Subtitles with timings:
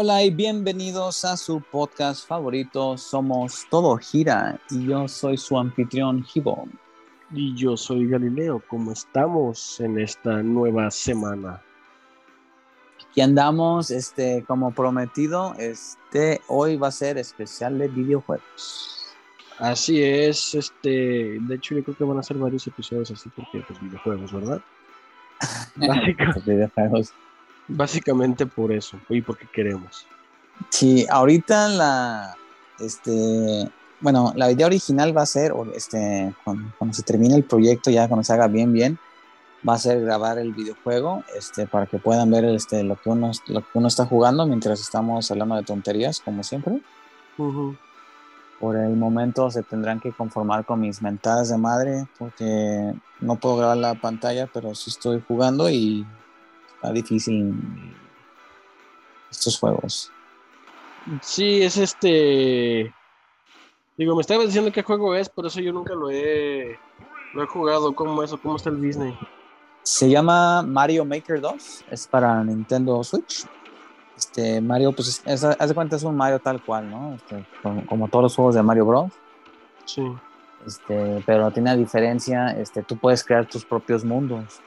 [0.00, 2.96] Hola y bienvenidos a su podcast favorito.
[2.96, 6.68] Somos Todo Gira y yo soy su anfitrión Gibo.
[7.32, 8.62] Y yo soy Galileo.
[8.68, 11.60] ¿Cómo estamos en esta nueva semana?
[13.10, 19.16] Aquí andamos, este, como prometido, este, hoy va a ser especial de videojuegos.
[19.58, 23.64] Así es, este, de hecho yo creo que van a ser varios episodios así porque
[23.66, 24.60] pues videojuegos, ¿verdad?
[26.46, 27.12] videojuegos.
[27.68, 30.06] Básicamente por eso y porque queremos.
[30.70, 32.36] Sí, ahorita la,
[32.80, 38.08] este, bueno, la idea original va a ser, este, cuando, se termine el proyecto, ya
[38.08, 38.98] cuando se haga bien, bien,
[39.68, 43.32] va a ser grabar el videojuego, este, para que puedan ver, este, lo que uno,
[43.48, 46.80] lo que uno está jugando mientras estamos hablando de tonterías, como siempre.
[48.60, 53.56] Por el momento se tendrán que conformar con mis mentadas de madre, porque no puedo
[53.56, 56.04] grabar la pantalla, pero sí estoy jugando y
[56.78, 57.54] está difícil
[59.30, 60.12] estos juegos.
[61.22, 62.94] Sí, es este.
[63.96, 66.78] Digo, me estaba diciendo qué juego es, por eso yo nunca lo he,
[67.34, 67.94] lo he jugado.
[67.94, 69.18] ¿Cómo es o cómo está el Disney?
[69.82, 73.46] Se llama Mario Maker 2, es para Nintendo Switch.
[74.16, 77.14] Este Mario, pues, haz de cuenta, es un Mario tal cual, ¿no?
[77.14, 77.44] Este,
[77.88, 79.12] como, todos los juegos de Mario Bros.
[79.84, 80.02] Sí.
[80.66, 84.60] Este, pero tiene la diferencia, este, tú puedes crear tus propios mundos.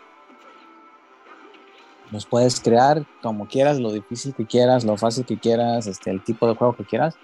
[2.12, 6.22] Los puedes crear como quieras, lo difícil que quieras, lo fácil que quieras, este, el
[6.22, 7.16] tipo de juego que quieras.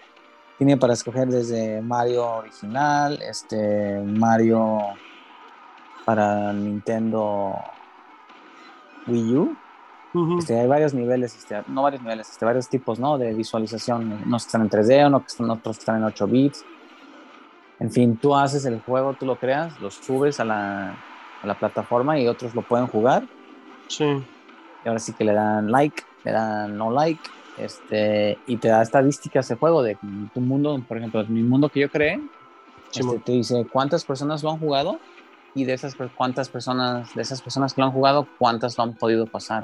[0.58, 4.80] Tiene para escoger desde Mario original, este, Mario
[6.06, 7.54] para Nintendo
[9.08, 9.58] Wii U.
[10.40, 13.18] este, hay varios niveles, este, no varios niveles, este, varios tipos ¿no?
[13.18, 14.24] de visualización.
[14.26, 16.66] Unos que están en 3D, unos que están, otros que están en 8 bits.
[17.80, 20.96] En fin, tú haces el juego, tú lo creas, lo subes a la,
[21.44, 23.28] a la plataforma y otros lo pueden jugar.
[23.90, 24.26] Sí
[24.90, 27.22] ahora sí que le dan like, le dan no like,
[27.58, 29.98] este, y te da estadísticas ese juego de
[30.34, 32.20] tu mundo, por ejemplo, mi mundo que yo creé,
[32.94, 35.00] este, te dice cuántas personas lo han jugado
[35.56, 38.94] y de esas cuántas personas, de esas personas que lo han jugado, cuántas lo han
[38.94, 39.64] podido pasar.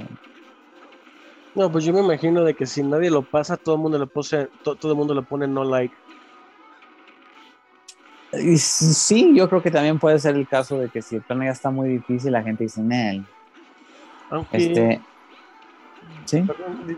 [1.56, 4.08] No, pues yo me imagino de que si nadie lo pasa, todo el mundo le
[4.08, 5.94] pone, todo, el mundo le pone no like.
[8.58, 11.52] sí, yo creo que también puede ser el caso de que si el plano ya
[11.52, 13.24] está muy difícil, la gente dice, Nel.
[14.52, 15.00] Este,
[16.26, 16.44] ¿Sí?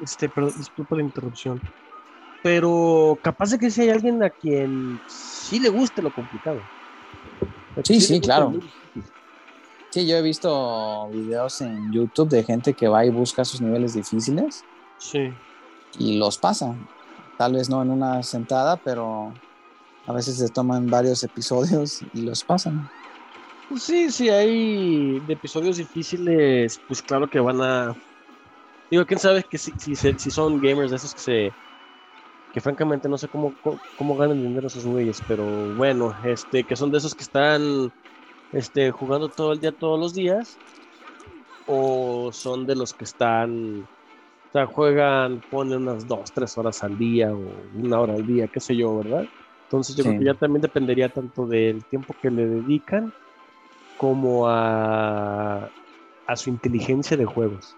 [0.04, 1.62] este, perdón, disculpa la interrupción.
[2.44, 6.60] Pero capaz de que si hay alguien a quien sí le guste lo complicado.
[7.84, 8.54] Sí, sí, claro.
[9.90, 13.94] Sí, yo he visto videos en YouTube de gente que va y busca sus niveles
[13.94, 14.64] difíciles.
[14.98, 15.34] Sí.
[15.98, 16.76] Y los pasa.
[17.38, 19.34] Tal vez no en una sentada, pero
[20.06, 22.90] a veces se toman varios episodios y los pasan.
[23.78, 27.96] Sí, sí, hay de episodios difíciles, pues claro que van a
[28.90, 31.52] Digo, quién sabe que si, si, si son gamers de esos que se.
[32.54, 33.54] Que francamente no sé cómo,
[33.98, 35.44] cómo, ganan dinero esos güeyes, pero
[35.76, 37.92] bueno, este, que son de esos que están
[38.54, 40.58] este, jugando todo el día, todos los días,
[41.68, 46.98] o son de los que están, o sea, juegan, ponen unas dos, tres horas al
[46.98, 47.42] día, o
[47.74, 49.28] una hora al día, qué sé yo, ¿verdad?
[49.64, 53.12] Entonces yo creo que ya también dependería tanto del tiempo que le dedican
[53.98, 55.70] como a,
[56.28, 57.76] a su inteligencia de juegos.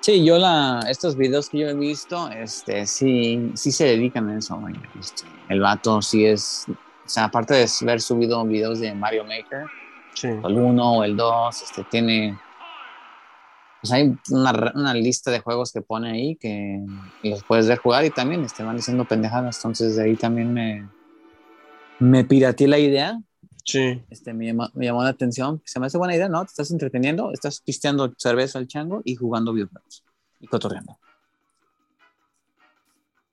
[0.00, 4.38] Sí, yo la, estos videos que yo he visto, este, sí, sí se dedican a
[4.38, 4.58] eso,
[4.98, 9.66] este, el vato sí es, o sea, aparte de haber subido videos de Mario Maker,
[10.22, 12.38] el 1 o el 2, este, tiene,
[13.82, 16.82] pues hay una, una, lista de juegos que pone ahí que
[17.22, 20.88] los puedes ver jugar y también este, van diciendo pendejadas, entonces de ahí también me,
[21.98, 23.20] me pirateé la idea
[23.64, 24.02] Sí.
[24.10, 25.62] Este, me, llamó, me llamó la atención.
[25.64, 26.44] Se me hace buena idea, ¿no?
[26.44, 30.04] Te estás entreteniendo, estás pisteando cerveza al chango y jugando videojuegos
[30.40, 30.98] y cotorreando.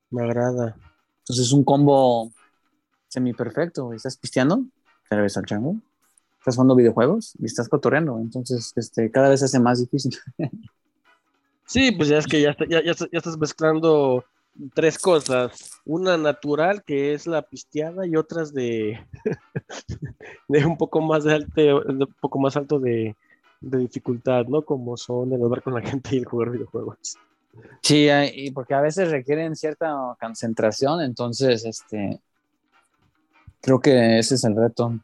[0.09, 0.75] Me agrada.
[1.19, 2.31] Entonces es un combo
[3.07, 3.93] semi perfecto.
[3.93, 4.63] Estás pisteando,
[5.09, 5.77] cerveza al chango,
[6.39, 8.19] estás jugando videojuegos y estás cotorreando.
[8.19, 10.15] Entonces, este, cada vez se hace más difícil.
[11.65, 14.23] sí, pues ya es que ya, ya, ya estás mezclando
[14.73, 15.71] tres cosas.
[15.85, 18.99] Una natural, que es la pisteada, y otras de,
[20.47, 23.15] de un poco más de alto, un poco más alto de,
[23.59, 24.61] dificultad, ¿no?
[24.61, 27.17] Como son el hablar con la gente y el jugar videojuegos.
[27.81, 32.19] Sí, y porque a veces requieren cierta concentración, entonces, este,
[33.61, 34.99] creo que ese es el reto.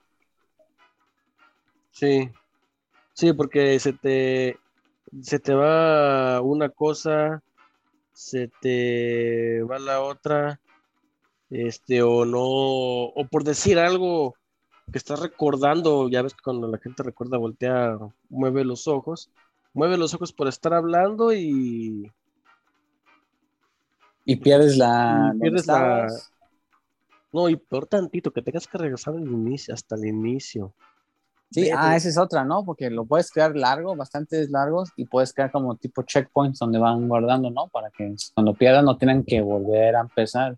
[1.92, 2.30] Sí,
[3.14, 4.60] sí, porque se te,
[5.22, 7.42] se te va una cosa,
[8.14, 10.62] se te va la otra,
[11.50, 14.36] este, o no, o por decir algo
[14.92, 17.98] que estás recordando, ya ves que cuando la gente recuerda, voltea,
[18.30, 19.32] mueve los ojos,
[19.74, 22.12] mueve los ojos por estar hablando y
[24.26, 25.34] Y pierdes la.
[25.36, 26.08] Y pierdes la.
[27.32, 30.74] No, y peor tantito, que tengas que regresar al inicio, hasta el inicio.
[31.54, 32.66] Sí, ah, esa es otra, ¿no?
[32.66, 37.08] Porque lo puedes crear largo, bastante largos, y puedes crear como tipo checkpoints donde van
[37.08, 37.68] guardando, ¿no?
[37.68, 40.58] Para que cuando pierdan no tengan que volver a empezar.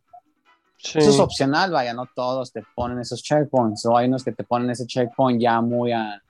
[0.77, 4.43] Eso es opcional, vaya, no todos te ponen esos checkpoints, o hay unos que te
[4.43, 6.21] ponen ese checkpoint ya muy a,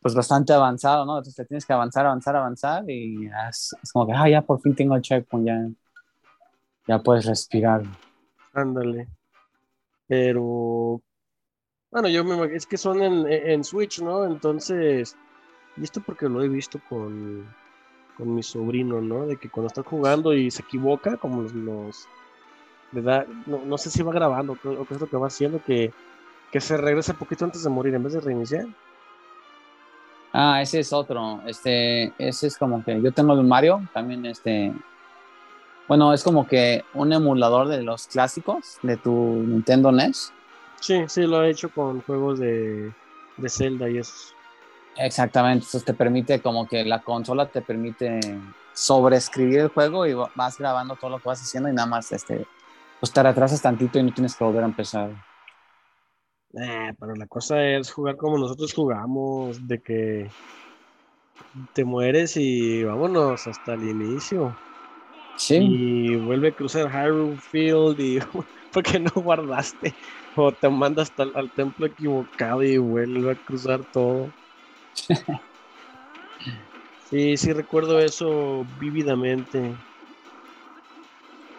[0.00, 1.18] pues bastante avanzado, ¿no?
[1.18, 4.74] Entonces te tienes que avanzar, avanzar, avanzar y es, como que, ah, ya por fin
[4.74, 5.68] tengo el checkpoint, ya,
[6.86, 7.82] ya puedes respirar.
[8.54, 9.08] Ándale.
[10.06, 11.02] Pero,
[11.90, 14.24] bueno, yo me imagino, es que son en, Switch, ¿no?
[14.24, 15.16] Entonces,
[15.76, 17.46] y esto porque lo he visto con,
[18.16, 19.26] con mi sobrino, ¿no?
[19.26, 22.08] De que cuando está jugando y se equivoca, como los, los
[22.92, 25.92] no, no, sé si va grabando o qué es lo que va haciendo, que,
[26.50, 28.66] que se regresa poquito antes de morir en vez de reiniciar.
[30.32, 31.40] Ah, ese es otro.
[31.46, 34.72] Este, ese es como que yo tengo el Mario, también este.
[35.88, 40.32] Bueno, es como que un emulador de los clásicos de tu Nintendo NES.
[40.80, 42.92] Sí, sí, lo he hecho con juegos de,
[43.36, 44.34] de Zelda y eso.
[44.96, 48.20] Exactamente, entonces te permite como que la consola te permite
[48.72, 52.46] sobreescribir el juego y vas grabando todo lo que vas haciendo y nada más este,
[52.98, 55.10] pues te retrasas tantito y no tienes que volver a empezar.
[56.54, 60.30] Eh, pero la cosa es jugar como nosotros jugamos, de que
[61.72, 64.56] te mueres y vámonos hasta el inicio.
[65.36, 65.56] Sí.
[65.56, 68.18] Y vuelve a cruzar Hyrule Field y
[68.72, 69.94] porque no guardaste.
[70.36, 74.30] O te mandas hasta al templo equivocado y vuelve a cruzar todo.
[77.10, 79.74] sí, sí recuerdo eso vívidamente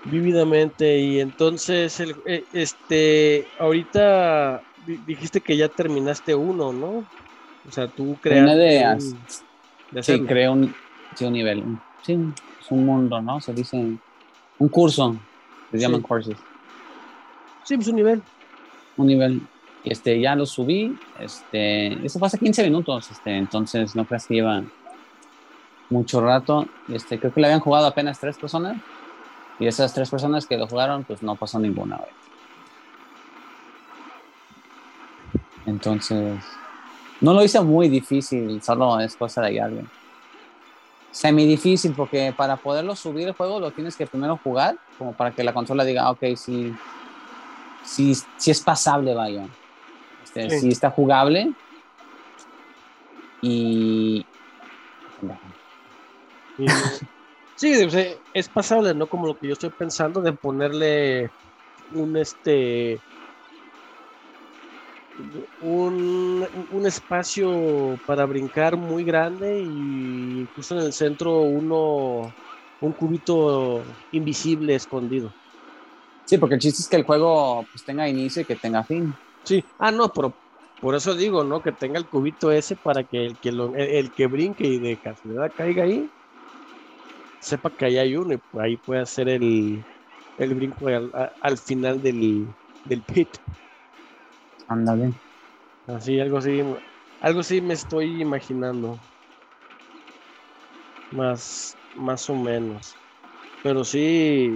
[0.05, 4.61] vívidamente y entonces el, eh, este ahorita
[5.05, 7.05] dijiste que ya terminaste uno, ¿no?
[7.67, 8.97] O sea, tú creaste de,
[9.91, 10.73] de sí, creé un,
[11.15, 11.63] sí, un nivel.
[12.01, 12.13] Sí,
[12.59, 13.39] es un mundo, ¿no?
[13.39, 13.77] Se dice
[14.57, 15.15] un curso,
[15.71, 16.37] se llaman courses.
[17.63, 18.23] Sí, pues un nivel.
[19.01, 19.41] Un nivel.
[19.83, 24.61] Este, ya lo subí, este, eso pasa 15 minutos, este, entonces no creas que lleva
[25.89, 26.67] mucho rato.
[26.87, 28.77] Este, creo que le habían jugado apenas tres personas.
[29.59, 32.09] Y esas tres personas que lo jugaron, pues no pasó ninguna vez.
[35.65, 36.39] Entonces,
[37.19, 39.89] no lo hice muy difícil, solo es cosa de alguien.
[41.11, 45.31] Semi difícil porque para poderlo subir el juego lo tienes que primero jugar, como para
[45.31, 46.73] que la consola diga, ok, sí,
[47.83, 49.47] sí, sí es pasable, vaya.
[50.23, 50.69] Este, sí.
[50.69, 51.53] está jugable.
[53.41, 54.25] Y...
[57.61, 57.73] Sí,
[58.33, 61.29] es pasable, no como lo que yo estoy pensando de ponerle
[61.93, 62.99] un este
[65.61, 66.47] un,
[66.85, 72.33] espacio para brincar muy grande y justo en el centro uno
[72.81, 75.31] un cubito invisible escondido.
[76.31, 79.19] Sí, porque el chiste es que el juego pues, tenga inicio y que tenga fin.
[79.43, 80.39] Sí, ah, no, pero
[80.79, 81.61] por eso digo, ¿no?
[81.61, 84.97] Que tenga el cubito ese para que el que, lo, el, que brinque y de
[84.97, 86.09] casualidad caiga ahí,
[87.39, 89.85] sepa que ahí hay uno y ahí puede hacer el,
[90.37, 92.55] el brinco al, final del,
[92.85, 93.37] del pit.
[94.67, 95.13] Ándale.
[95.87, 96.61] Así, algo así,
[97.19, 99.01] algo así me estoy imaginando.
[101.11, 102.97] Más, más o menos.
[103.61, 104.51] Pero sí,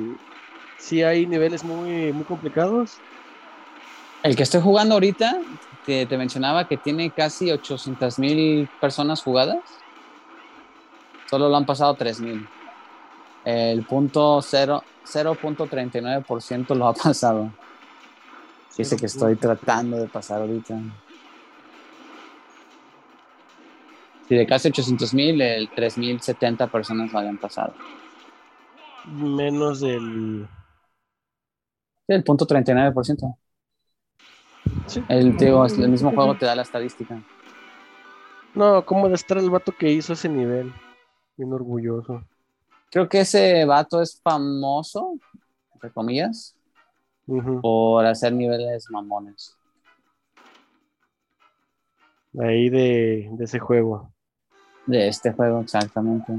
[0.85, 2.97] sí hay niveles muy, muy complicados.
[4.21, 5.39] El que estoy jugando ahorita,
[5.85, 9.63] que te mencionaba que tiene casi 800 mil personas jugadas,
[11.29, 12.47] solo lo han pasado 3 mil.
[13.43, 17.51] El punto 0.39% lo ha pasado.
[18.77, 20.77] Dice que estoy tratando de pasar ahorita.
[24.27, 27.73] Si de casi 800 mil, el 3070 personas lo habían pasado.
[29.05, 30.47] Menos del.
[32.07, 33.37] El punto 39%.
[34.87, 35.03] Sí.
[35.09, 37.21] El, el mismo juego te da la estadística.
[38.53, 40.73] No, ¿cómo de estar el vato que hizo ese nivel?
[41.35, 42.23] Bien orgulloso.
[42.91, 45.19] Creo que ese vato es famoso,
[45.73, 46.55] entre comillas,
[47.61, 49.57] por hacer niveles mamones.
[52.39, 54.11] Ahí de, de, ese juego.
[54.85, 56.33] De este juego, exactamente.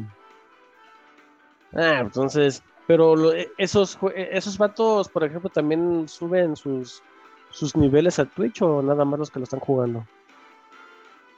[1.75, 7.02] Ah, entonces, pero e, esos, e, esos vatos, por ejemplo, también suben sus,
[7.50, 10.07] sus niveles a Twitch o nada más los que lo están jugando.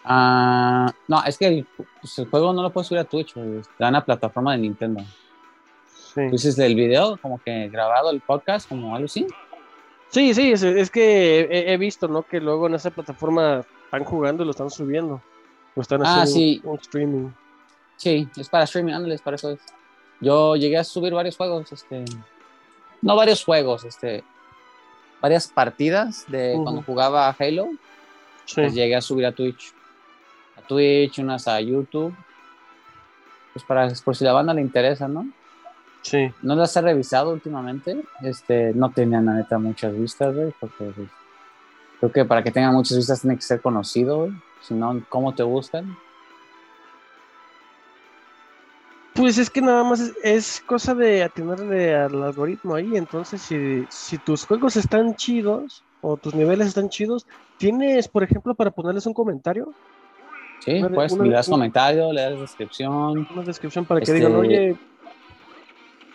[0.04, 1.66] Ah, no, es que el,
[2.00, 5.02] pues, el, juego no lo puedes subir a Twitch, está en la plataforma de Nintendo.
[6.14, 6.20] Sí.
[6.22, 9.26] Entonces, el video, como que grabado el podcast, como algo así.
[10.08, 12.22] Sí, sí, es, que he, visto, ¿no?
[12.22, 15.20] Que luego en esa plataforma están jugando y lo están subiendo.
[15.74, 17.28] O están ah, haciendo un, streaming.
[17.96, 19.60] Sí, es para streaming, ándale, para eso es.
[20.20, 22.04] Yo llegué a subir varios juegos, este,
[23.02, 24.24] no varios juegos, este,
[25.20, 27.68] varias partidas de cuando jugaba Halo,
[28.44, 28.62] Sí.
[28.62, 29.72] las llegué a subir a Twitch.
[30.56, 32.14] A Twitch, unas a YouTube.
[33.52, 35.28] Pues para, por si la banda le interesa, ¿no?
[36.02, 36.32] Sí.
[36.42, 38.02] No las he revisado últimamente.
[38.22, 41.08] Este, no tenían, la neta, muchas vistas, güey, porque pues,
[42.00, 44.32] creo que para que tengan muchas vistas tiene que ser conocido, güey.
[44.62, 45.96] Si no, ¿cómo te buscan?
[49.18, 52.96] Pues es que nada más es, es cosa de atinarle al algoritmo ahí.
[52.96, 57.26] Entonces, si, si tus juegos están chidos o tus niveles están chidos,
[57.58, 59.74] ¿tienes, por ejemplo, para ponerles un comentario?
[60.60, 63.26] Sí, Una pues una le das una- comentario, le das descripción.
[63.34, 64.76] Una descripción para que Este, digan, oye.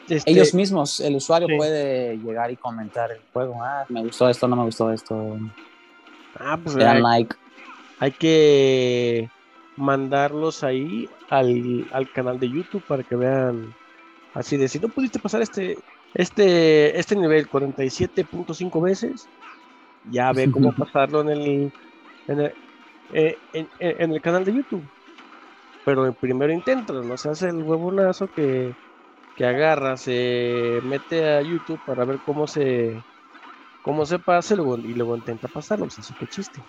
[0.07, 1.55] este, Ellos mismos, el usuario sí.
[1.57, 3.61] puede llegar y comentar el juego.
[3.63, 5.37] Ah, me gustó esto, no me gustó esto.
[6.39, 7.35] Ah, pues Le dan hay, like.
[7.99, 9.29] hay que
[9.77, 13.73] mandarlos ahí al, al canal de YouTube para que vean
[14.33, 15.77] así de si no pudiste pasar este
[16.13, 19.27] este este nivel 47.5 veces
[20.09, 21.73] ya ve cómo pasarlo en el
[22.27, 22.53] en el,
[23.13, 23.37] eh,
[23.79, 24.83] en, el canal de YouTube.
[25.85, 28.73] Pero primero inténtalo no se hace el huevonazo que
[29.35, 33.01] que agarra se mete a YouTube para ver cómo se
[33.81, 36.61] cómo se pasa y luego, y luego intenta pasarlo pues así que chiste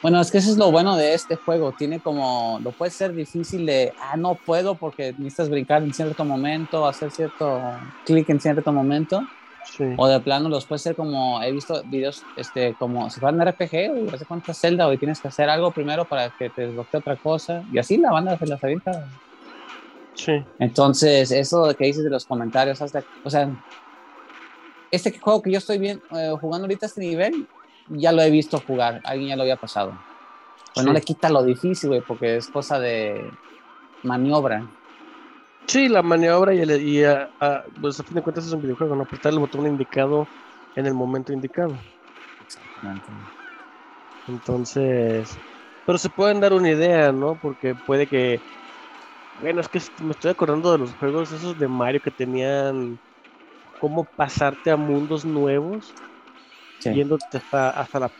[0.00, 1.72] Bueno, es que eso es lo bueno de este juego.
[1.72, 6.24] Tiene como, lo puede ser difícil de, ah, no puedo porque necesitas brincar en cierto
[6.24, 7.60] momento, hacer cierto
[8.04, 9.22] clic en cierto momento.
[9.64, 13.44] sí O de plano los puede ser como, he visto videos, este, como si fueran
[13.44, 16.98] RPG, o hace cuántas Zelda, hoy tienes que hacer algo primero para que te desbloquee
[16.98, 17.64] otra cosa.
[17.72, 19.08] Y así la banda se las avienta.
[20.14, 23.50] sí Entonces, eso que dices de los comentarios, hasta, o sea,
[24.92, 27.48] este juego que yo estoy bien, eh, jugando ahorita a este nivel,
[27.88, 30.00] ya lo he visto jugar, alguien ya lo había pasado.
[30.74, 33.38] Pues no le quita lo difícil, güey, porque es cosa de
[34.02, 34.68] maniobra.
[35.66, 38.62] Sí, la maniobra y, el, y a, a- pues a fin de cuentas es un
[38.62, 39.02] videojuego, ¿no?
[39.04, 40.30] Apretar el botón indicado
[40.74, 41.86] en el momento indicado.
[44.26, 45.40] Entonces,
[45.84, 47.38] pero se pueden dar una idea, ¿no?
[47.38, 48.44] Porque puede que,
[49.34, 53.00] bueno, es que me estoy acordando de los juegos esos de Mario que tenían
[53.78, 55.94] cómo pasarte a mundos nuevos,
[56.78, 56.94] Sí.
[56.94, 58.12] yéndote hasta, hasta la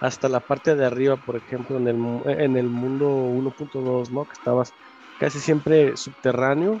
[0.00, 1.96] hasta la parte de arriba, por ejemplo, en el,
[2.40, 4.24] en el mundo 1.2, ¿no?
[4.24, 4.72] Que estabas
[5.18, 6.80] casi siempre subterráneo.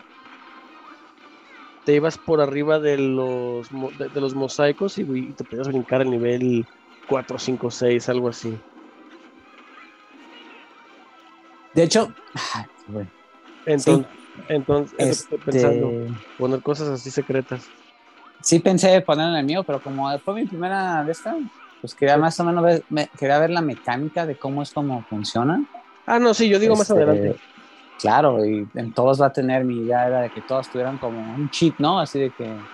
[1.84, 3.68] Te ibas por arriba de los,
[3.98, 6.66] de, de los mosaicos y, y te podías brincar al nivel
[7.08, 8.56] 4, 5, 6, algo así.
[11.74, 12.12] De hecho,
[12.88, 13.06] güey,
[13.66, 14.12] Entonces,
[14.48, 17.68] entonces es lo que estoy pensando, este, poner cosas así secretas.
[18.42, 21.36] Sí pensé ponerlo en el mío, pero como fue mi primera de esta,
[21.80, 25.04] pues quería más o menos ver, me- quería ver la mecánica de cómo es cómo
[25.08, 25.64] funciona.
[26.06, 27.40] Ah, no, sí, yo digo más Este, adelante.
[27.98, 31.34] Claro, y en todos va a tener mi idea era de que todos tuvieran como
[31.34, 32.00] un chip, ¿no?
[32.00, 32.66] Así de que,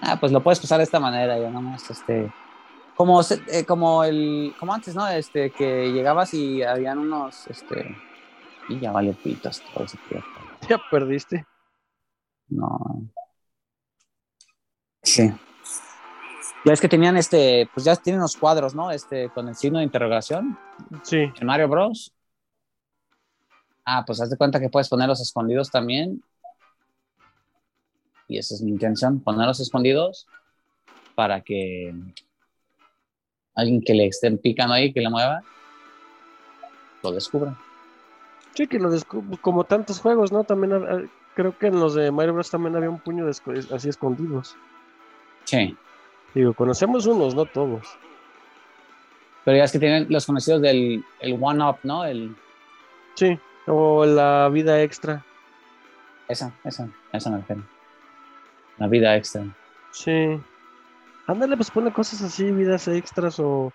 [0.00, 2.34] ah, pues lo puedes usar de esta manera, ya nomás, este,
[2.94, 5.08] como, eh, como el, como antes, ¿no?
[5.08, 8.02] Este, que llegabas y habían unos, este,
[8.68, 10.28] y ya vale pitas todo ese tiempo.
[10.70, 11.46] Ya perdiste.
[12.50, 13.08] No.
[15.08, 15.32] Sí.
[16.64, 18.90] Ya es que tenían este, pues ya tienen los cuadros, ¿no?
[18.90, 20.58] Este, con el signo de interrogación.
[21.02, 22.12] Sí, En Mario Bros.
[23.84, 26.22] Ah, pues haz de cuenta que puedes ponerlos escondidos también.
[28.26, 30.26] Y esa es mi intención, ponerlos escondidos
[31.14, 31.94] para que
[33.54, 35.40] alguien que le estén picando ahí, que le mueva,
[37.02, 37.56] lo descubra.
[38.54, 40.44] sí, que lo descub- como tantos juegos, ¿no?
[40.44, 41.02] También ha- ha-
[41.34, 42.50] creo que en los de Mario Bros.
[42.50, 44.56] también había un puño de así escondidos.
[45.48, 45.74] Sí.
[46.34, 47.86] Digo, conocemos unos, no todos.
[49.46, 52.04] Pero ya es que tienen los conocidos del el One Up, ¿no?
[52.04, 52.36] El,
[53.14, 55.24] Sí, o la vida extra.
[56.28, 57.62] esa, esa, esa me refiero.
[58.76, 59.44] La vida extra.
[59.90, 60.38] Sí.
[61.26, 63.72] Ándale, pues pone cosas así, vidas extras o...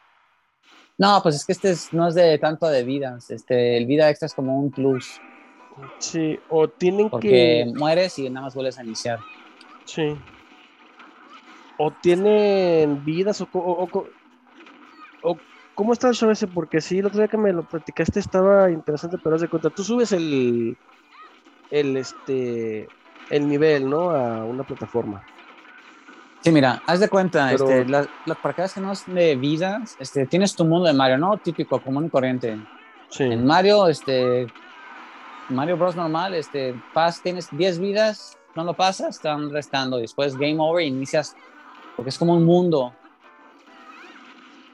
[0.99, 3.31] No, pues es que este es- no es de tanto de vidas.
[3.31, 5.19] Este, el vida extra es como un plus.
[5.97, 7.29] Sí, o tienen Porque
[7.65, 7.73] que...
[7.75, 9.19] mueres y nada más vuelves a iniciar.
[9.85, 10.15] Sí.
[11.85, 13.47] O tienen vidas o...
[13.53, 13.89] o,
[15.23, 15.37] o
[15.75, 16.47] ¿Cómo está el show ese?
[16.47, 19.69] Porque sí, el otro día que me lo platicaste estaba interesante, pero haz de cuenta,
[19.69, 20.77] tú subes el...
[21.71, 22.87] El, este...
[23.31, 24.11] El nivel, ¿no?
[24.11, 25.23] A una plataforma.
[26.41, 29.95] Sí, mira, haz de cuenta, Pero- este, la- la- para que no es de vidas,
[29.99, 31.37] este, tienes tu mundo de Mario, ¿no?
[31.37, 32.59] Típico, común y corriente.
[33.09, 33.23] Sí.
[33.23, 34.47] En Mario, este,
[35.49, 35.95] Mario Bros.
[35.95, 39.97] normal, este, pas, tienes 10 vidas, no lo pasas, están restando.
[39.97, 41.35] Después game over, inicias,
[41.95, 42.93] porque es como un mundo.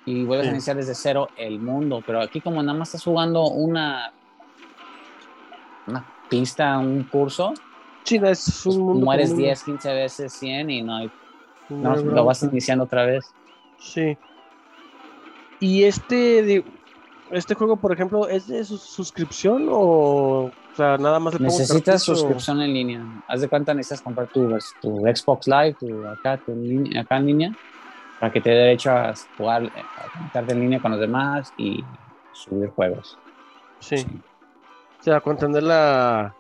[0.05, 0.49] Y vuelves Sí.
[0.49, 2.01] a iniciar desde cero el mundo.
[2.05, 4.11] Pero aquí como nada más estás jugando una,
[5.87, 7.53] una pista, un curso,
[8.03, 9.05] Sí, es un mundo.
[9.05, 9.43] Mueres común.
[9.43, 11.11] 10, 15 veces, 100 y no hay.
[11.69, 13.31] No lo vas iniciando otra vez.
[13.77, 14.17] Sí.
[15.59, 16.63] Y este
[17.31, 22.01] este juego, por ejemplo, ¿es de su- suscripción o, o sea, nada más le Necesitas
[22.03, 23.23] suscripción en línea.
[23.27, 26.51] Haz de cuenta, necesitas comprar tu, tu Xbox Live, tu, acá, tu
[26.99, 27.55] acá en línea,
[28.19, 31.53] para que te dé derecho a jugar, eh, a conectarte en línea con los demás
[31.57, 31.83] y
[32.33, 33.17] subir juegos.
[33.79, 34.05] Sí.
[34.99, 36.33] O sea, con tener la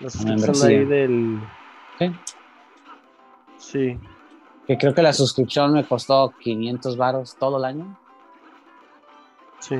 [0.00, 1.40] la suscripción ahí del
[1.98, 2.12] Sí.
[3.58, 3.98] Sí.
[4.66, 7.98] Que creo que la suscripción me costó 500 varos todo el año.
[9.68, 9.76] Sí.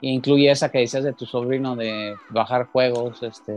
[0.00, 3.54] Y incluye esa que decías de tu sobrino de bajar juegos, este,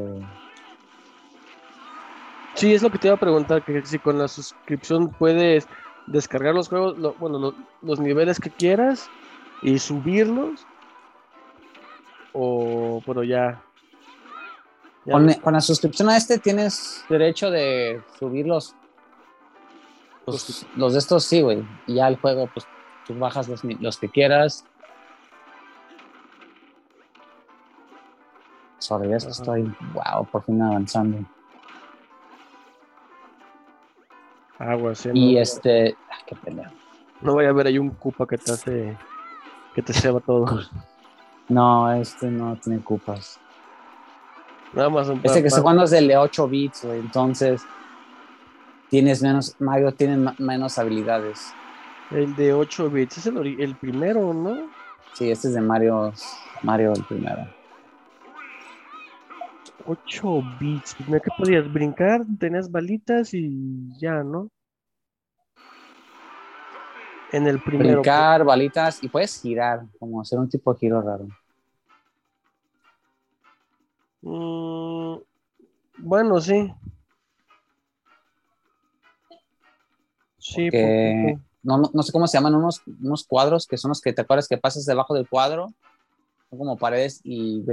[2.55, 5.67] Sí, es lo que te iba a preguntar, que si con la suscripción puedes
[6.07, 9.09] descargar los juegos, lo- bueno, lo- los niveles que quieras
[9.61, 10.65] y subirlos.
[12.31, 13.61] O, bueno, ya.
[15.05, 15.11] ya
[15.41, 18.73] Con, la suscripción a este tienes derecho de subir los,
[20.25, 21.61] los, los de estos, sí, güey.
[21.87, 22.65] Y ya el juego, pues
[23.05, 24.63] tú bajas los, los que quieras.
[28.91, 29.31] Ajá.
[29.31, 31.19] estoy, wow, por fin avanzando.
[34.57, 36.71] Agua, sí, Y no, este, ah, qué pelea.
[37.21, 38.97] no vaya a haber ahí un cupa que te hace,
[39.73, 40.45] que te ceba todo.
[41.47, 43.39] No, este no tiene cupas.
[44.73, 46.99] Nada más un Este que estoy jugando es el de 8 bits, güey.
[46.99, 47.61] Entonces,
[48.89, 51.53] tienes menos, Mario tiene ma- menos habilidades.
[52.09, 54.57] El de 8 bits, es el, el primero, ¿no?
[55.13, 56.11] Sí, este es de Mario,
[56.63, 57.47] Mario el primero.
[59.85, 60.95] 8 bits.
[61.07, 64.49] Mira que podías brincar, tenías balitas y ya, ¿no?
[67.31, 68.01] En el primero.
[68.01, 71.27] Brincar, balitas y puedes girar, como hacer un tipo de giro raro.
[74.21, 75.17] Mm,
[75.99, 76.73] bueno, sí.
[80.39, 81.45] Sí, Que- poquito.
[81.63, 84.21] No, no, no sé cómo se llaman, unos, unos cuadros que son los que te
[84.21, 85.73] acuerdas que pasas debajo del cuadro,
[86.55, 87.63] son como paredes y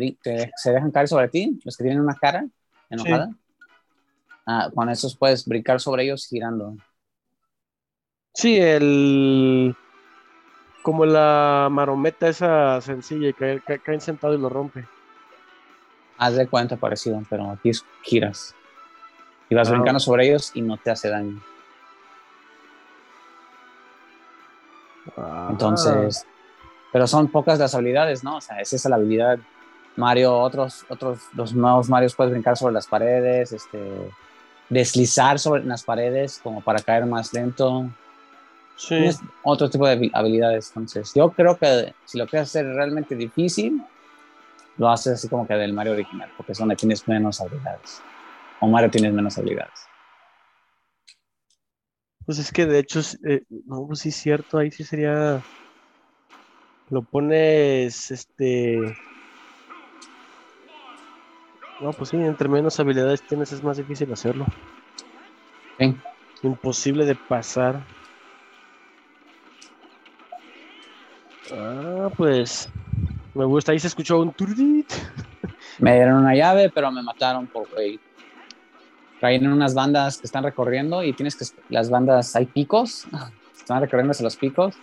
[0.57, 2.47] se dejan caer sobre ti, los que tienen una cara
[2.91, 3.31] enojada.
[4.47, 6.77] Ah, con esos puedes brincar sobre ellos girando.
[8.35, 9.77] Sí, el.
[10.83, 14.85] Como la marometa esa sencilla y cae- ca- caen sentado y lo rompe.
[16.19, 18.55] Haz de cuenta parecido, pero aquí es giras.
[19.49, 19.73] Y vas Ah.
[19.73, 21.41] brincando sobre ellos y no te hace daño.
[25.17, 26.27] Ah, Entonces,
[26.93, 28.37] pero son pocas las habilidades, ¿no?
[28.37, 29.39] O sea, esa es la habilidad.
[29.97, 34.11] Mario, otros, otros, los nuevos Marios puedes brincar sobre las paredes, este,
[34.69, 37.91] deslizar sobre las paredes como para caer más lento.
[38.77, 38.95] sí.
[38.97, 40.69] Tienes otro tipo de habi- habilidades.
[40.69, 43.83] Entonces, yo creo que si lo quieres hacer realmente difícil,
[44.79, 48.01] lo haces así como que del Mario original, porque es donde tienes menos habilidades.
[48.61, 49.87] O Mario tienes menos habilidades.
[52.25, 55.43] Pues es que de hecho, eh, no, pues sí es cierto, ahí sí sería.
[56.93, 58.77] Lo pones, este.
[61.81, 64.45] No, pues sí, entre menos habilidades tienes es más difícil hacerlo.
[66.43, 67.83] Imposible de pasar.
[71.51, 72.69] Ah, pues.
[73.33, 74.93] Me gusta, ahí se escuchó un turit.
[75.79, 77.99] Me dieron una llave, pero me mataron por güey.
[79.19, 81.47] Traen unas bandas que están recorriendo y tienes que.
[81.71, 83.07] Las bandas, hay picos,
[83.57, 84.77] están recorriendo hacia los picos,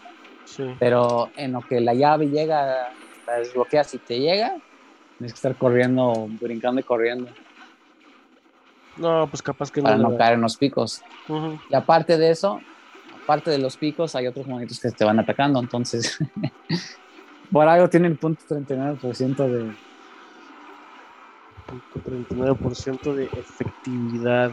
[0.49, 0.63] Sí.
[0.79, 2.91] pero en lo que la llave llega,
[3.27, 4.55] la desbloqueas y te llega,
[5.17, 7.29] tienes que estar corriendo, brincando y corriendo
[8.97, 10.03] No, pues capaz que para no.
[10.03, 10.19] no le da.
[10.25, 11.01] caer en los picos.
[11.69, 12.59] Y aparte de eso,
[13.23, 16.17] aparte de los picos, hay otros monitos que te van atacando, entonces.
[17.51, 19.71] por algo tienen punto 39% de.
[21.67, 24.51] Punto 39% de efectividad.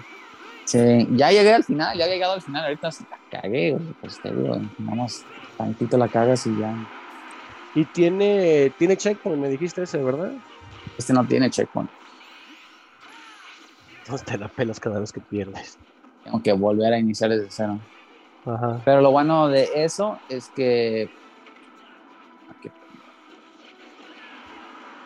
[0.66, 3.94] Sí, ya llegué al final, ya he llegado al final, ahorita sí la cagué, güey,
[4.00, 5.24] pues te digo, vamos,
[5.56, 6.74] tantito la cagas y ya.
[7.74, 10.32] Y tiene, tiene checkpoint, me dijiste ese, ¿verdad?
[10.96, 11.90] Este no tiene checkpoint,
[14.00, 15.78] Entonces te la pelas cada vez que pierdes.
[16.24, 17.78] tengo que volver a iniciar desde cero.
[18.44, 18.80] Ajá.
[18.84, 21.10] Pero lo bueno de eso es que...
[22.48, 22.70] aquí.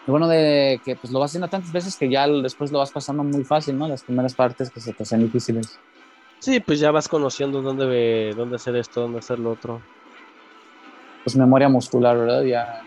[0.07, 2.91] Lo bueno de que pues lo vas haciendo tantas veces que ya después lo vas
[2.91, 3.89] pasando muy fácil, ¿no?
[3.89, 5.79] Las primeras partes que se te hacen difíciles.
[6.39, 9.81] Sí, pues ya vas conociendo dónde, dónde hacer esto, dónde hacer lo otro.
[11.23, 12.43] Pues memoria muscular, ¿verdad?
[12.45, 12.87] Ya...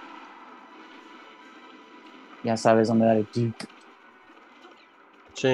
[2.44, 3.68] Ya sabes dónde dar el clic.
[5.36, 5.50] Sí.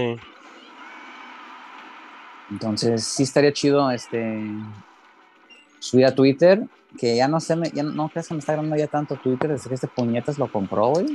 [2.49, 4.19] Entonces, sí estaría chido este
[5.79, 8.75] subir a Twitter, que ya no sé, me- ya no crees que me está grabando
[8.75, 11.05] ya tanto Twitter desde que este puñetas lo compró, güey.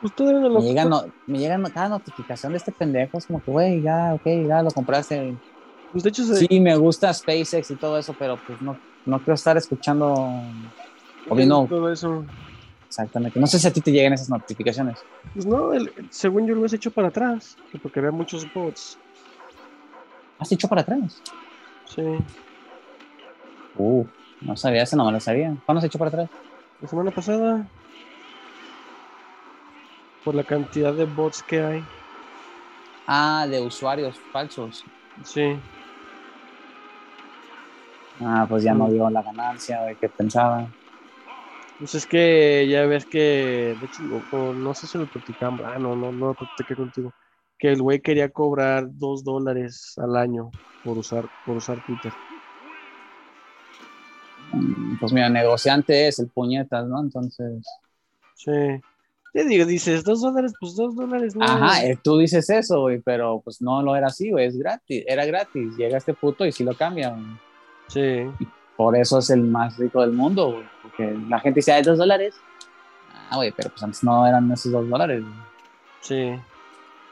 [0.00, 3.18] Pues no lo Me llegan, no- me llegan cada notificación de este pendejo.
[3.18, 5.40] Es como que, güey, ya, ok, ya lo compraste.
[5.90, 9.34] Pues de hecho, Sí, me gusta SpaceX y todo eso, pero pues no, no quiero
[9.34, 10.06] estar escuchando
[11.28, 12.26] o viendo todo eso.
[12.88, 13.38] exactamente.
[13.40, 15.06] No sé si a ti te llegan esas notificaciones.
[15.32, 19.00] Pues no, el- según yo lo he hecho para atrás, que porque había muchos bots.
[20.38, 21.22] ¿Has hecho para atrás?
[21.84, 22.02] Sí.
[23.74, 24.06] Uh,
[24.40, 25.56] no sabía, eso no me lo sabía.
[25.64, 26.30] ¿Cuándo has hecho para atrás?
[26.80, 27.70] La semana pasada,
[30.22, 31.88] por la cantidad de bots que hay.
[33.06, 34.84] Ah, de usuarios falsos.
[35.24, 35.62] Sí.
[38.20, 40.68] Ah, pues ya no vio la ganancia de que pensaba.
[41.78, 44.02] Pues es que ya ves que, de hecho,
[44.54, 47.12] no sé si lo platicamos, ah, no, no, no lo platiqué contigo,
[47.56, 50.50] que el güey quería cobrar dos dólares al año
[50.82, 52.12] por usar, por usar Twitter.
[54.52, 57.00] Mm, Pues mira, negociante es el puñetas, ¿no?
[57.00, 57.64] Entonces.
[58.34, 58.82] Sí.
[59.32, 61.44] Te digo, dices, dos dólares, pues dos dólares, no.
[61.44, 65.04] Ajá, eh, tú dices eso, güey, pero pues no lo era así, güey, es gratis,
[65.06, 65.76] era gratis.
[65.76, 67.24] Llega este puto y sí lo cambia, güey.
[67.88, 68.30] Sí.
[68.76, 70.64] Por eso es el más rico del mundo, güey.
[70.82, 72.36] Porque la gente dice, ¿hay dos dólares?
[73.30, 75.22] Ah, güey, pero pues antes no eran esos dos dólares.
[75.22, 75.34] güey.
[76.00, 76.40] Sí.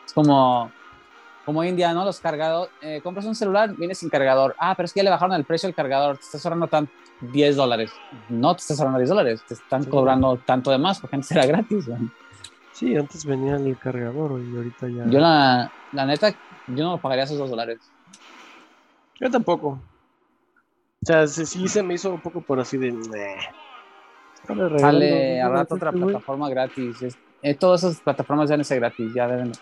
[0.07, 0.71] Es como,
[1.45, 2.05] como día, ¿no?
[2.05, 4.55] Los cargadores, eh, compras un celular, viene sin cargador.
[4.59, 6.89] Ah, pero es que ya le bajaron el precio del cargador, te estás ahorrando tan
[7.21, 7.91] 10 dólares.
[8.29, 9.91] No te estás ahorrando 10 dólares, te están Sí.
[9.91, 11.99] cobrando tanto de más porque antes era gratis, güey.
[12.73, 15.07] Sí, antes venía el cargador y ahorita ya.
[15.07, 16.31] Yo la, la neta,
[16.69, 17.79] yo no pagaría esos dos dólares.
[19.19, 19.81] Yo tampoco.
[21.07, 22.91] O sea, sí, se me hizo un poco por así de.
[22.91, 23.37] "Meh".
[24.79, 27.01] Sale a rato otra plataforma gratis.
[27.03, 29.53] Es- eh, todas esas plataformas deben ser gratis, ya deben.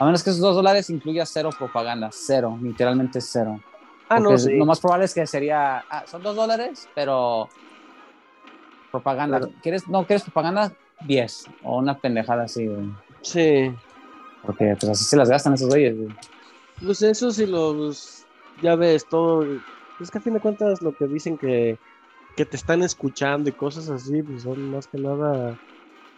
[0.00, 3.60] A menos que esos dos dólares incluya cero propaganda, cero, literalmente cero.
[4.08, 4.56] Ah, no, sí.
[4.56, 7.48] Lo más probable es que sería, ah, son dos dólares, pero
[8.90, 9.40] propaganda.
[9.62, 10.72] ¿Quieres, no quieres propaganda?
[11.06, 12.90] 10 o una pendejada así, güey.
[13.22, 13.72] Sí.
[14.42, 15.96] Porque pues así se las gastan esos güeyes.
[15.96, 16.08] güey.
[16.84, 18.24] Pues eso sí los.
[18.62, 19.46] Ya ves, todo.
[19.98, 21.80] Es que a fin de cuentas lo que dicen que,
[22.36, 25.58] que te están escuchando y cosas así, pues son más que nada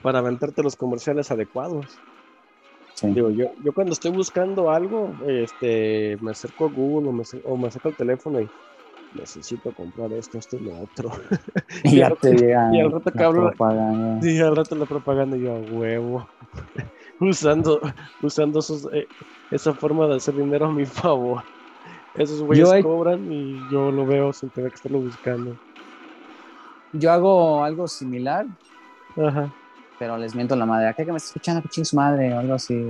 [0.02, 2.00] para aventarte los comerciales adecuados.
[2.94, 3.08] Sí.
[3.08, 7.56] Digo, yo, yo cuando estoy buscando algo, este, me acerco a Google o me, o
[7.56, 8.50] me acerco al teléfono y
[9.12, 11.10] necesito comprar esto, esto y lo otro.
[11.84, 14.26] Y ya te llega y al rato que la hablo- propaganda.
[14.26, 16.28] Y al rato la propaganda y yo a huevo.
[17.20, 17.80] usando
[18.20, 19.08] usando esos, eh,
[19.50, 21.44] esa forma de hacer dinero a mi favor.
[22.14, 25.56] Esos güeyes cobran y yo lo veo sin tener que estarlo buscando.
[26.92, 28.46] Yo hago algo similar,
[29.16, 29.52] Ajá.
[29.98, 30.88] pero les miento la madre.
[30.88, 32.88] Acá que me está escuchando, chingue su madre o algo así.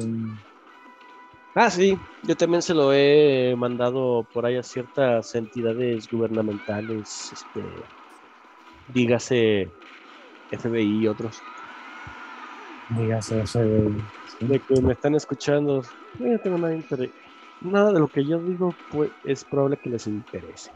[1.55, 7.63] Ah, sí, yo también se lo he mandado por ahí a ciertas entidades gubernamentales, este,
[8.89, 9.69] dígase
[10.53, 11.43] FBI y otros,
[12.91, 13.47] Dígase.
[13.47, 13.59] Sí.
[14.41, 15.83] de que me están escuchando.
[16.19, 17.11] Yo no tengo nada, de interés.
[17.61, 20.71] Nada de lo que yo digo pues, es probable que les interese.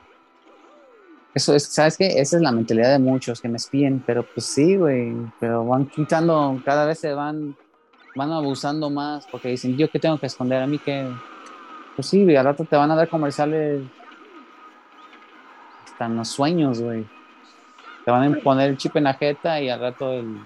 [1.35, 2.07] Eso es, ¿sabes qué?
[2.21, 5.87] Esa es la mentalidad de muchos que me espíen, pero pues sí, güey, pero van
[5.87, 7.57] quitando, cada vez se van,
[8.15, 11.11] van abusando más, porque dicen, yo qué tengo que esconder a mí que,
[11.97, 13.83] pues sí, güey, al rato te van a dar comerciales
[15.87, 17.05] hasta en los sueños, güey.
[18.05, 20.39] Te van a poner el chip en la jeta y al rato el,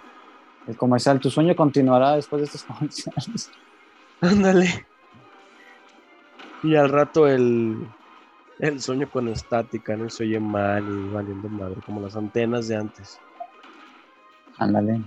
[0.66, 3.50] el comercial, tu sueño continuará después de estos comerciales.
[4.22, 4.87] Ándale.
[6.62, 7.86] Y al rato el,
[8.58, 10.10] el sueño con estática, ¿no?
[10.10, 13.18] Se oye mal y valiendo madre, como las antenas de antes.
[14.58, 15.00] Ándale.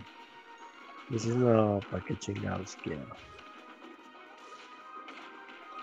[1.10, 3.06] Dices, no, ¿para qué chingados quiero?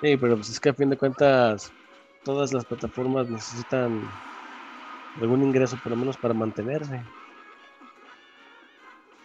[0.01, 1.73] Sí, pero pues es que a fin de cuentas
[2.25, 4.03] todas las plataformas necesitan
[5.21, 7.03] algún ingreso por lo menos para mantenerse.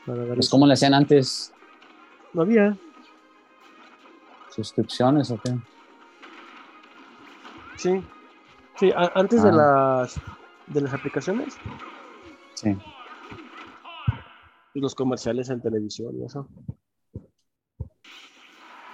[0.05, 1.53] Para Pues como le hacían antes,
[2.33, 2.75] No había.
[4.49, 5.51] suscripciones o qué.
[7.83, 8.01] Sí.
[8.79, 9.53] Sí, antes de Ah.
[9.53, 10.21] las
[10.67, 11.57] de las aplicaciones,
[12.55, 12.77] Sí.
[14.75, 16.47] los comerciales en televisión y eso.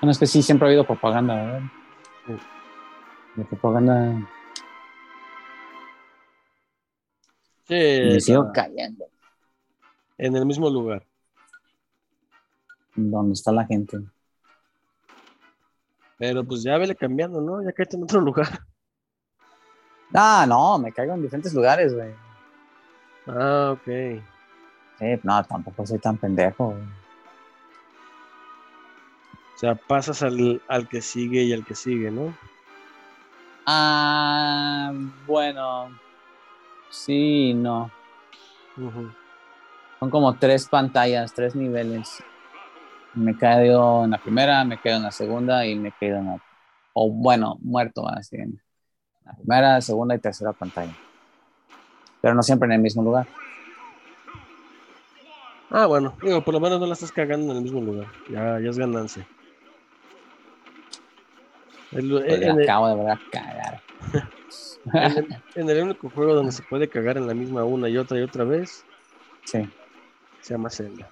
[0.02, 1.62] Bueno, es que sí, siempre ha habido propaganda, ¿verdad?
[2.26, 2.34] Sí.
[3.36, 4.28] La propaganda
[7.68, 9.06] Sí, me sigo la- cayendo.
[10.18, 11.06] en el mismo lugar.
[12.96, 14.00] Donde está la gente.
[16.18, 17.64] Pero pues ya vele cambiando, ¿no?
[17.64, 18.48] Ya caíste en otro lugar.
[20.14, 22.14] Ah, no, me caigo en diferentes lugares, güey.
[23.28, 24.24] Ah, ok.
[25.00, 26.72] Sí, no, tampoco soy tan pendejo.
[26.72, 26.84] güey.
[29.56, 32.34] O sea, pasas al, al que sigue y al que sigue, ¿no?
[33.66, 34.92] Ah,
[35.28, 35.90] bueno.
[36.90, 37.92] Sí, no.
[40.00, 42.24] Son como tres pantallas, tres niveles.
[43.14, 46.42] Me quedo en la primera, me quedo en la segunda y me quedo en la...
[46.94, 48.60] O bueno, muerto así en
[49.30, 50.96] la primera, segunda y tercera pantalla.
[52.22, 53.28] Pero no siempre en el mismo lugar.
[55.70, 58.08] Ah, bueno, digo, por lo menos no la estás cagando en el mismo lugar.
[58.30, 59.28] Ya, ya es ganancia.
[61.92, 63.82] El, pues en acabo de verdad cagar.
[64.94, 67.98] en, el, en, el, único juego donde se puede cagar en la misma una y
[67.98, 68.84] otra y otra vez.
[69.46, 69.70] Sí.
[70.42, 71.08] Se llama Zelda.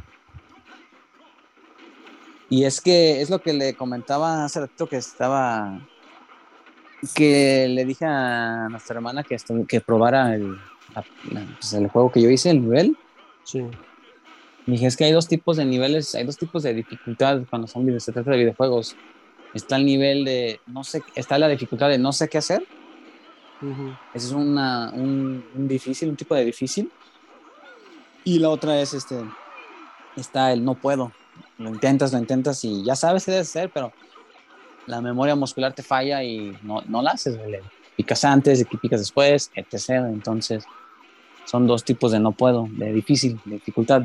[2.49, 5.81] Y es que es lo que le comentaba hace rato que estaba.
[7.13, 10.57] Que le dije a nuestra hermana que, que probara el,
[11.59, 12.97] pues, el juego que yo hice, el nivel.
[13.43, 13.63] Sí.
[14.65, 17.67] Y dije, es que hay dos tipos de niveles, hay dos tipos de dificultad cuando
[17.67, 18.95] son, se trata de videojuegos.
[19.53, 22.65] Está el nivel de, no sé, está la dificultad de no sé qué hacer.
[24.13, 26.91] Ese es una, un, difícil, un tipo de difícil.
[28.23, 29.15] Y la otra es este,
[30.17, 31.13] está el no puedo.
[31.57, 33.93] Lo intentas, lo intentas y ya sabes qué debes hacer, pero
[34.87, 37.37] la memoria muscular te falla y no, no la haces.
[37.95, 40.05] Picas antes, picas después, etc.
[40.11, 40.65] Entonces,
[41.45, 44.03] son dos tipos de no puedo, de difícil, de dificultad.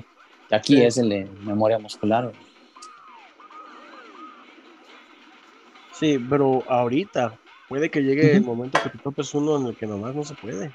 [0.51, 2.33] Aquí es el de memoria muscular.
[5.93, 9.87] Sí, pero ahorita puede que llegue el momento que te topes uno en el que
[9.87, 10.73] nomás no se puede.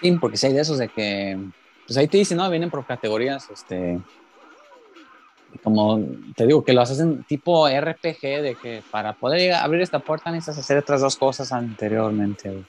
[0.00, 1.38] Sí, porque si hay de esos de que,
[1.86, 4.00] pues ahí te dicen, no, vienen por categorías, este,
[5.62, 6.00] como
[6.36, 10.58] te digo, que lo hacen tipo RPG, de que para poder abrir esta puerta necesitas
[10.58, 12.62] hacer otras dos cosas anteriormente.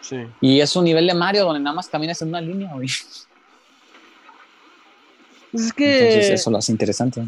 [0.00, 0.26] Sí.
[0.40, 2.88] Y es un nivel de Mario donde nada más caminas en una línea, güey.
[5.52, 6.08] Pues es que...
[6.08, 7.22] Entonces eso lo hace interesante.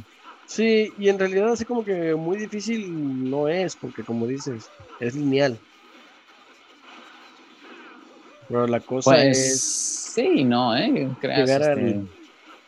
[0.47, 4.69] Sí, y en realidad así como que muy difícil no es, porque como dices,
[5.01, 5.59] es lineal.
[8.49, 9.61] Pero la cosa pues, es...
[10.15, 11.11] Sí, no, ¿eh?
[11.23, 12.03] llegar, al, este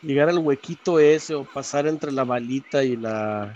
[0.01, 3.53] llegar al huequito ese o pasar entre la balita y la...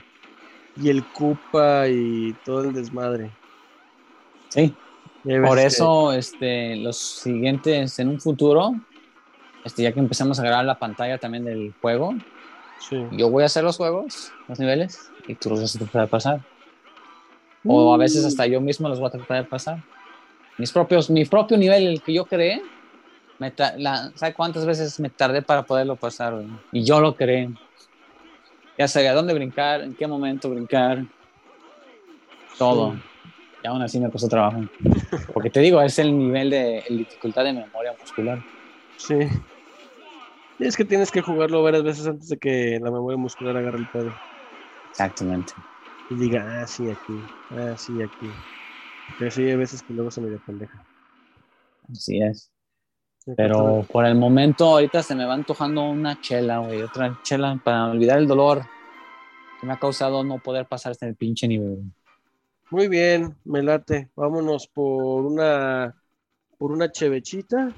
[0.82, 3.32] Y el cupa y todo el desmadre.
[4.49, 4.73] Sí.
[5.23, 8.73] Por eso, este, los siguientes, en un futuro,
[9.65, 12.15] este, ya que empezamos a grabar la pantalla también del juego,
[13.12, 16.08] yo voy a hacer los juegos, los niveles, y tú los vas a tratar de
[16.08, 16.41] pasar.
[17.63, 19.84] O a veces hasta yo mismo los voy a tratar de pasar.
[20.58, 22.62] Mis propios, mi propio nivel, el que yo creé,
[23.41, 23.51] me
[24.15, 26.36] ¿sabes cuántas veces me tardé para poderlo pasar?
[26.71, 27.49] Y yo lo creé.
[28.77, 31.04] Ya sabía dónde brincar, en qué momento brincar,
[32.58, 32.95] todo.
[33.63, 34.62] Y aún así me costó trabajo.
[35.34, 38.43] Porque te digo, es el nivel de dificultad de memoria muscular.
[38.95, 39.15] Sí.
[40.60, 43.80] Y es que tienes que jugarlo varias veces antes de que la memoria muscular agarre
[43.80, 44.13] el pedo.
[44.91, 45.54] Exactamente.
[46.10, 47.23] Y diga, ah, sí, aquí,
[47.58, 48.32] ah, sí, aquí.
[49.17, 50.86] Pero sí, hay veces que luego se me dio pendeja.
[51.91, 52.51] Así es.
[53.38, 56.81] Pero por el momento, ahorita se me va antojando una chela, güey.
[56.81, 58.63] Otra chela para olvidar el dolor
[59.60, 61.84] que me ha causado no poder pasar este pinche nivel.
[62.71, 64.10] Muy bien, me late.
[64.15, 65.95] Vámonos por una
[66.62, 67.73] por una chevechita.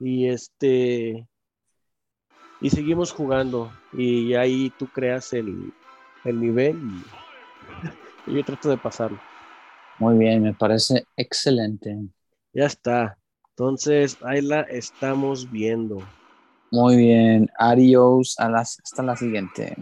[0.00, 1.28] Y este.
[2.60, 3.70] Y seguimos jugando.
[3.92, 5.74] Y ahí tú creas el,
[6.24, 6.80] nivel
[8.26, 9.20] y, yo trato de pasarlo.
[9.98, 11.98] Muy bien, me parece excelente.
[12.54, 13.18] Ya está.
[13.56, 15.98] Entonces, ahí la estamos viendo.
[16.70, 17.50] Muy bien.
[17.58, 18.34] Adiós.
[18.38, 19.76] Hasta la siguiente.